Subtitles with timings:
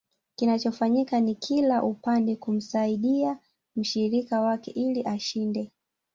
[0.35, 3.39] Kinachofanyika ni kila upande kumsaidia
[3.75, 5.71] mshirika wake ili ashinde